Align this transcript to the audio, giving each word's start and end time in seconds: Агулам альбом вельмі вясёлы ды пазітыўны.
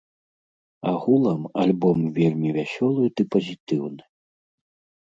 Агулам 0.91 1.41
альбом 1.65 1.99
вельмі 2.17 2.49
вясёлы 2.59 3.03
ды 3.15 3.21
пазітыўны. 3.39 4.03